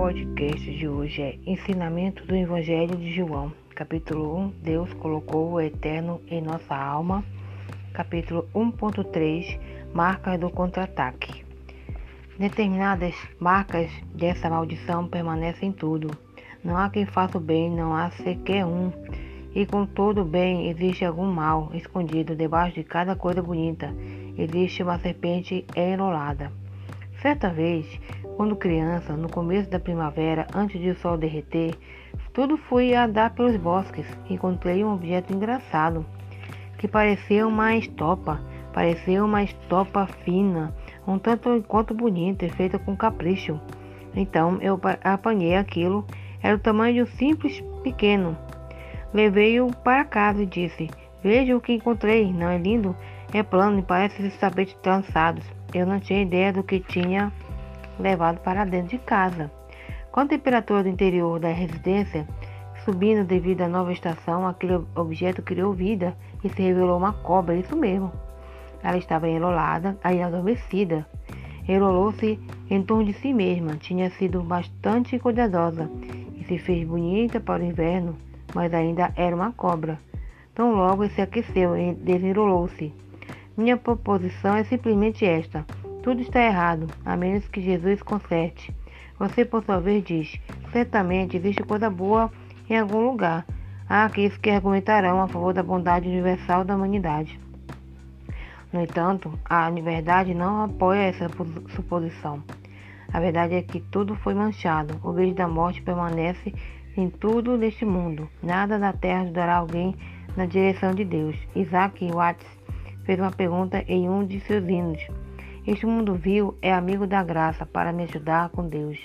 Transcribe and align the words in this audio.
podcast 0.00 0.78
de 0.78 0.88
hoje 0.88 1.20
é 1.20 1.38
Ensinamento 1.44 2.24
do 2.24 2.34
Evangelho 2.34 2.96
de 2.96 3.12
João. 3.12 3.52
Capítulo 3.74 4.34
1 4.34 4.48
Deus 4.62 4.94
colocou 4.94 5.52
o 5.52 5.60
eterno 5.60 6.22
em 6.26 6.40
nossa 6.40 6.74
alma. 6.74 7.22
Capítulo 7.92 8.48
1.3 8.54 9.60
Marcas 9.92 10.40
do 10.40 10.48
contra-ataque. 10.48 11.44
Determinadas 12.38 13.14
marcas 13.38 13.90
dessa 14.14 14.48
maldição 14.48 15.06
permanecem 15.06 15.68
em 15.68 15.72
tudo. 15.72 16.10
Não 16.64 16.78
há 16.78 16.88
quem 16.88 17.04
faça 17.04 17.36
o 17.36 17.40
bem, 17.40 17.70
não 17.70 17.94
há 17.94 18.10
sequer 18.10 18.64
um. 18.64 18.90
E 19.54 19.66
com 19.66 19.84
todo 19.84 20.24
bem 20.24 20.70
existe 20.70 21.04
algum 21.04 21.30
mal 21.30 21.70
escondido 21.74 22.34
debaixo 22.34 22.76
de 22.76 22.84
cada 22.84 23.14
coisa 23.14 23.42
bonita. 23.42 23.94
Existe 24.38 24.82
uma 24.82 24.98
serpente 24.98 25.66
enrolada. 25.76 26.50
Certa 27.20 27.50
vez, 27.50 27.86
quando 28.36 28.56
criança, 28.56 29.16
no 29.16 29.28
começo 29.28 29.68
da 29.70 29.78
primavera, 29.78 30.46
antes 30.54 30.80
de 30.80 30.90
o 30.90 30.96
sol 30.96 31.16
derreter, 31.16 31.74
tudo 32.32 32.56
fui 32.56 32.94
a 32.94 33.04
andar 33.04 33.34
pelos 33.34 33.56
bosques. 33.56 34.06
Encontrei 34.28 34.84
um 34.84 34.94
objeto 34.94 35.32
engraçado, 35.32 36.04
que 36.78 36.88
parecia 36.88 37.46
uma 37.46 37.74
estopa, 37.74 38.40
parecia 38.72 39.24
uma 39.24 39.42
estopa 39.42 40.06
fina, 40.24 40.74
um 41.06 41.18
tanto 41.18 41.62
quanto 41.66 41.94
bonita 41.94 42.46
e 42.46 42.50
feita 42.50 42.78
com 42.78 42.96
capricho. 42.96 43.60
Então 44.14 44.58
eu 44.60 44.80
apanhei 45.04 45.56
aquilo, 45.56 46.04
era 46.42 46.56
o 46.56 46.60
tamanho 46.60 46.94
de 46.94 47.02
um 47.02 47.16
simples 47.16 47.62
pequeno. 47.82 48.36
Levei-o 49.12 49.72
para 49.84 50.04
casa 50.04 50.42
e 50.42 50.46
disse: 50.46 50.88
Veja 51.22 51.56
o 51.56 51.60
que 51.60 51.72
encontrei, 51.72 52.32
não 52.32 52.48
é 52.48 52.58
lindo? 52.58 52.96
É 53.32 53.42
plano 53.42 53.78
e 53.78 53.82
parece 53.82 54.28
tapetes 54.38 54.74
trançados. 54.82 55.44
Eu 55.72 55.86
não 55.86 56.00
tinha 56.00 56.22
ideia 56.22 56.52
do 56.52 56.62
que 56.62 56.80
tinha 56.80 57.32
levado 58.00 58.40
para 58.40 58.64
dentro 58.64 58.88
de 58.90 58.98
casa. 58.98 59.50
Com 60.10 60.20
a 60.20 60.26
temperatura 60.26 60.82
do 60.82 60.88
interior 60.88 61.38
da 61.38 61.48
residência 61.48 62.26
subindo 62.84 63.24
devido 63.24 63.62
à 63.62 63.68
nova 63.68 63.92
estação, 63.92 64.46
aquele 64.46 64.80
objeto 64.94 65.42
criou 65.42 65.72
vida 65.72 66.16
e 66.42 66.48
se 66.48 66.62
revelou 66.62 66.96
uma 66.96 67.12
cobra, 67.12 67.56
isso 67.56 67.76
mesmo. 67.76 68.12
Ela 68.82 68.96
estava 68.96 69.28
enrolada 69.28 69.96
e 70.12 70.22
adormecida. 70.22 71.06
Enrolou-se 71.68 72.38
em 72.70 72.82
torno 72.82 73.04
de 73.04 73.12
si 73.12 73.32
mesma, 73.32 73.76
tinha 73.76 74.10
sido 74.10 74.42
bastante 74.42 75.18
cuidadosa 75.18 75.90
e 76.34 76.44
se 76.44 76.58
fez 76.58 76.86
bonita 76.86 77.38
para 77.38 77.62
o 77.62 77.66
inverno, 77.66 78.16
mas 78.54 78.72
ainda 78.72 79.12
era 79.14 79.36
uma 79.36 79.52
cobra. 79.52 79.98
Tão 80.54 80.74
logo 80.74 81.06
se 81.08 81.20
aqueceu 81.20 81.76
e 81.76 81.94
desenrolou-se. 81.94 82.92
Minha 83.56 83.76
proposição 83.76 84.56
é 84.56 84.64
simplesmente 84.64 85.24
esta: 85.24 85.64
tudo 86.02 86.22
está 86.22 86.40
errado, 86.42 86.86
a 87.04 87.16
menos 87.16 87.46
que 87.48 87.60
Jesus 87.60 88.02
conserte. 88.02 88.74
Você, 89.18 89.44
por 89.44 89.62
sua 89.64 89.80
vez, 89.80 90.02
diz: 90.02 90.40
certamente 90.72 91.36
existe 91.36 91.62
coisa 91.62 91.90
boa 91.90 92.30
em 92.68 92.78
algum 92.78 93.00
lugar. 93.00 93.44
Há 93.88 94.04
aqueles 94.04 94.36
que 94.38 94.50
argumentarão 94.50 95.20
a 95.20 95.28
favor 95.28 95.52
da 95.52 95.62
bondade 95.62 96.08
universal 96.08 96.64
da 96.64 96.76
humanidade. 96.76 97.38
No 98.72 98.80
entanto, 98.80 99.36
a 99.44 99.68
verdade 99.68 100.32
não 100.32 100.62
apoia 100.62 101.00
essa 101.00 101.28
suposição. 101.74 102.42
A 103.12 103.18
verdade 103.18 103.54
é 103.54 103.62
que 103.62 103.80
tudo 103.80 104.14
foi 104.14 104.32
manchado. 104.32 104.98
O 105.02 105.12
beijo 105.12 105.34
da 105.34 105.48
morte 105.48 105.82
permanece 105.82 106.54
em 106.96 107.10
tudo 107.10 107.58
neste 107.58 107.84
mundo. 107.84 108.28
Nada 108.40 108.78
da 108.78 108.92
terra 108.92 109.22
ajudará 109.22 109.56
alguém 109.56 109.96
na 110.36 110.46
direção 110.46 110.94
de 110.94 111.04
Deus. 111.04 111.36
Isaac 111.54 112.08
Watts 112.12 112.46
fez 113.04 113.18
uma 113.18 113.32
pergunta 113.32 113.84
em 113.88 114.08
um 114.08 114.24
de 114.24 114.38
seus 114.40 114.66
hinos. 114.68 115.04
Este 115.66 115.84
mundo 115.84 116.14
vil 116.14 116.56
é 116.62 116.72
amigo 116.72 117.06
da 117.06 117.22
graça 117.22 117.66
para 117.66 117.92
me 117.92 118.04
ajudar 118.04 118.48
com 118.48 118.66
Deus? 118.66 118.98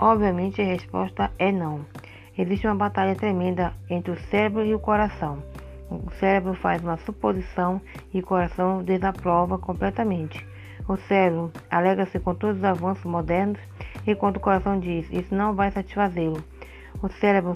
Obviamente 0.00 0.60
a 0.60 0.64
resposta 0.64 1.30
é 1.38 1.52
não. 1.52 1.86
Existe 2.36 2.66
uma 2.66 2.74
batalha 2.74 3.14
tremenda 3.14 3.72
entre 3.88 4.10
o 4.10 4.18
cérebro 4.22 4.64
e 4.64 4.74
o 4.74 4.80
coração. 4.80 5.42
O 5.88 6.10
cérebro 6.18 6.54
faz 6.54 6.82
uma 6.82 6.96
suposição 6.96 7.80
e 8.12 8.18
o 8.18 8.26
coração 8.26 8.82
desaprova 8.82 9.58
completamente. 9.58 10.44
O 10.88 10.96
cérebro 10.96 11.52
alegra-se 11.70 12.18
com 12.18 12.34
todos 12.34 12.58
os 12.58 12.64
avanços 12.64 13.04
modernos, 13.04 13.60
enquanto 14.04 14.38
o 14.38 14.40
coração 14.40 14.80
diz: 14.80 15.08
Isso 15.12 15.34
não 15.36 15.54
vai 15.54 15.70
satisfazê-lo. 15.70 16.42
O 17.00 17.08
cérebro 17.08 17.52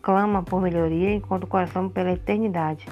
clama 0.00 0.44
por 0.44 0.62
melhoria, 0.62 1.12
enquanto 1.12 1.44
o 1.44 1.48
coração 1.48 1.88
pela 1.88 2.12
eternidade. 2.12 2.86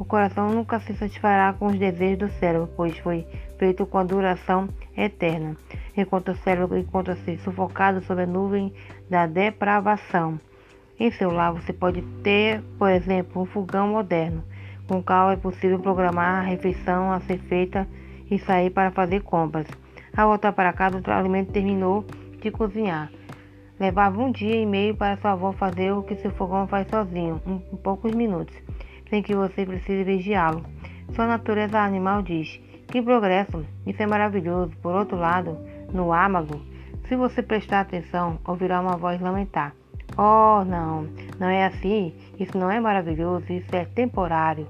O 0.00 0.04
coração 0.06 0.48
nunca 0.48 0.80
se 0.80 0.94
satisfará 0.94 1.52
com 1.52 1.66
os 1.66 1.78
desejos 1.78 2.18
do 2.20 2.28
cérebro, 2.30 2.70
pois 2.74 2.96
foi 3.00 3.26
feito 3.58 3.84
com 3.84 3.98
a 3.98 4.02
duração 4.02 4.66
eterna, 4.96 5.54
enquanto 5.94 6.30
o 6.30 6.36
cérebro 6.36 6.78
encontra-se 6.78 7.36
sufocado 7.36 8.00
sob 8.04 8.22
a 8.22 8.26
nuvem 8.26 8.72
da 9.10 9.26
depravação. 9.26 10.40
Em 10.98 11.10
seu 11.10 11.30
lar 11.30 11.52
você 11.52 11.70
pode 11.70 12.00
ter, 12.24 12.62
por 12.78 12.88
exemplo, 12.88 13.42
um 13.42 13.44
fogão 13.44 13.88
moderno, 13.88 14.42
com 14.88 15.00
o 15.00 15.02
qual 15.02 15.32
é 15.32 15.36
possível 15.36 15.78
programar 15.78 16.38
a 16.38 16.48
refeição 16.48 17.12
a 17.12 17.20
ser 17.20 17.38
feita 17.40 17.86
e 18.30 18.38
sair 18.38 18.70
para 18.70 18.90
fazer 18.90 19.20
compras. 19.20 19.66
Ao 20.16 20.28
voltar 20.30 20.54
para 20.54 20.72
casa, 20.72 21.02
o 21.06 21.10
alimento 21.10 21.52
terminou 21.52 22.06
de 22.40 22.50
cozinhar. 22.50 23.12
Levava 23.78 24.18
um 24.18 24.32
dia 24.32 24.56
e 24.56 24.64
meio 24.64 24.96
para 24.96 25.18
sua 25.18 25.32
avó 25.32 25.52
fazer 25.52 25.92
o 25.92 26.02
que 26.02 26.16
seu 26.16 26.30
fogão 26.30 26.66
faz 26.66 26.88
sozinho, 26.88 27.38
em 27.46 27.76
poucos 27.76 28.14
minutos 28.14 28.56
sem 29.10 29.22
que 29.22 29.34
você 29.34 29.66
precise 29.66 30.04
vigiá-lo. 30.04 30.64
Sua 31.14 31.26
natureza 31.26 31.80
animal 31.80 32.22
diz: 32.22 32.60
Que 32.86 33.02
progresso! 33.02 33.66
Isso 33.86 34.02
é 34.02 34.06
maravilhoso. 34.06 34.72
Por 34.80 34.94
outro 34.94 35.18
lado, 35.18 35.58
no 35.92 36.12
âmago, 36.12 36.60
se 37.08 37.16
você 37.16 37.42
prestar 37.42 37.80
atenção, 37.80 38.38
ouvirá 38.46 38.80
uma 38.80 38.96
voz 38.96 39.20
lamentar: 39.20 39.74
Oh, 40.16 40.64
não, 40.64 41.08
não 41.38 41.48
é 41.48 41.66
assim. 41.66 42.14
Isso 42.38 42.56
não 42.56 42.70
é 42.70 42.78
maravilhoso. 42.80 43.52
Isso 43.52 43.74
é 43.74 43.84
temporário. 43.84 44.66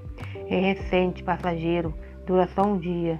É 0.49 0.59
recente, 0.59 1.23
passageiro. 1.23 1.93
Dura 2.25 2.47
só 2.47 2.63
um 2.63 2.77
dia. 2.77 3.19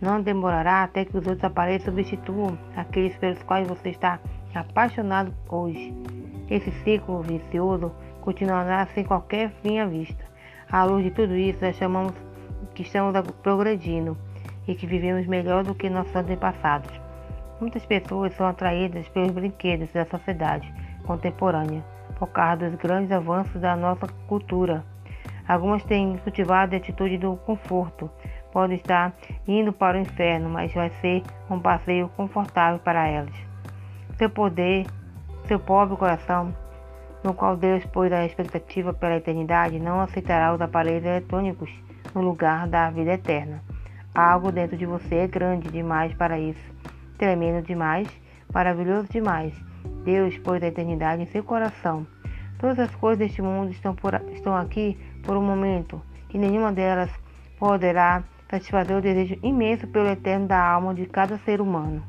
Não 0.00 0.20
demorará 0.20 0.82
até 0.82 1.04
que 1.04 1.16
os 1.16 1.26
outros 1.26 1.44
aparelhos 1.44 1.84
substituam 1.84 2.58
aqueles 2.76 3.16
pelos 3.16 3.42
quais 3.44 3.66
você 3.66 3.90
está 3.90 4.20
apaixonado 4.54 5.32
hoje. 5.48 5.94
Esse 6.50 6.70
ciclo 6.82 7.22
vicioso 7.22 7.92
continuará 8.20 8.86
sem 8.86 9.04
qualquer 9.04 9.50
fim 9.62 9.78
à 9.78 9.86
vista. 9.86 10.24
À 10.70 10.84
luz 10.84 11.04
de 11.04 11.10
tudo 11.10 11.34
isso, 11.36 11.64
nós 11.64 11.76
chamamos 11.76 12.12
que 12.74 12.82
estamos 12.82 13.18
progredindo 13.42 14.16
e 14.66 14.74
que 14.74 14.86
vivemos 14.86 15.26
melhor 15.26 15.62
do 15.62 15.74
que 15.74 15.88
nossos 15.88 16.14
antepassados. 16.14 16.90
Muitas 17.60 17.86
pessoas 17.86 18.34
são 18.34 18.46
atraídas 18.46 19.08
pelos 19.08 19.30
brinquedos 19.30 19.90
da 19.92 20.04
sociedade 20.04 20.72
contemporânea 21.04 21.82
por 22.18 22.28
causa 22.28 22.68
dos 22.68 22.74
grandes 22.78 23.12
avanços 23.12 23.60
da 23.60 23.76
nossa 23.76 24.06
cultura. 24.26 24.84
Algumas 25.46 25.84
têm 25.84 26.18
cultivado 26.18 26.74
a 26.74 26.78
atitude 26.78 27.16
do 27.16 27.36
conforto. 27.36 28.10
Podem 28.52 28.76
estar 28.76 29.14
indo 29.46 29.72
para 29.72 29.96
o 29.96 30.00
inferno, 30.00 30.48
mas 30.48 30.72
vai 30.74 30.90
ser 31.00 31.22
um 31.48 31.60
passeio 31.60 32.08
confortável 32.16 32.80
para 32.80 33.06
elas. 33.06 33.34
Seu 34.16 34.28
poder, 34.28 34.86
seu 35.44 35.60
pobre 35.60 35.96
coração 35.96 36.52
no 37.26 37.34
qual 37.34 37.56
Deus 37.56 37.84
pôs 37.86 38.12
a 38.12 38.24
expectativa 38.24 38.94
pela 38.94 39.16
eternidade, 39.16 39.80
não 39.80 40.00
aceitará 40.00 40.54
os 40.54 40.60
aparelhos 40.60 41.04
eletrônicos 41.04 41.68
no 42.14 42.20
lugar 42.20 42.68
da 42.68 42.88
vida 42.88 43.14
eterna. 43.14 43.60
Algo 44.14 44.52
dentro 44.52 44.76
de 44.76 44.86
você 44.86 45.16
é 45.16 45.26
grande 45.26 45.68
demais 45.68 46.14
para 46.14 46.38
isso, 46.38 46.62
tremendo 47.18 47.66
demais, 47.66 48.08
maravilhoso 48.54 49.08
demais. 49.10 49.52
Deus 50.04 50.38
pôs 50.38 50.62
a 50.62 50.68
eternidade 50.68 51.20
em 51.20 51.26
seu 51.26 51.42
coração. 51.42 52.06
Todas 52.60 52.78
as 52.78 52.94
coisas 52.94 53.18
deste 53.18 53.42
mundo 53.42 53.72
estão, 53.72 53.92
por, 53.92 54.14
estão 54.32 54.56
aqui 54.56 54.96
por 55.24 55.36
um 55.36 55.42
momento, 55.42 56.00
e 56.32 56.38
nenhuma 56.38 56.72
delas 56.72 57.10
poderá 57.58 58.22
satisfazer 58.48 58.96
o 58.96 59.02
desejo 59.02 59.36
imenso 59.42 59.88
pelo 59.88 60.06
eterno 60.06 60.46
da 60.46 60.64
alma 60.64 60.94
de 60.94 61.06
cada 61.06 61.36
ser 61.38 61.60
humano. 61.60 62.04